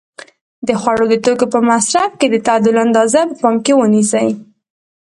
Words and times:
د 0.67 0.69
خوړو 0.81 1.05
د 1.09 1.15
توکو 1.25 1.45
په 1.53 1.59
مصرف 1.69 2.11
کې 2.19 2.27
د 2.29 2.35
تعادل 2.45 2.75
اندازه 2.85 3.19
په 3.29 3.35
پام 3.41 3.55
کې 3.65 3.73
ونیسئ. 3.79 4.27